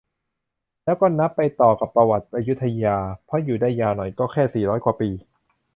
[0.85, 5.09] แล้วก็นับไปต่อกับประวัติอยุธยา เพราะอยู่ได้ยาวหน่อย แต่ก็แค่สี่ร้อยกว่าปี